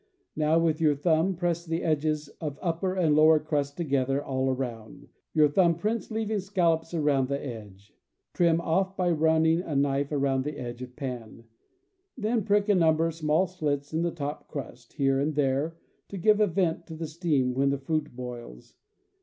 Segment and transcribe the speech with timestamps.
[0.35, 5.09] Now, with your thumb, press the edges of upper and lower crust together all around,
[5.35, 7.93] your thumb prints leaving scallops around the edge.
[8.33, 11.43] Trim off by running a knife around edge of pan.
[12.17, 15.77] Then prick a number of small slits in the top crust, here and there,
[16.09, 18.77] to give a vent to the steam when the fruit boils.